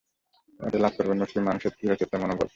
এবং 0.59 0.79
লাভ 0.81 0.93
করবেন 0.97 1.17
মুসলিম 1.17 1.43
মানসের 1.45 1.71
দৃঢ়চেতা 1.77 2.15
মনোবল। 2.17 2.47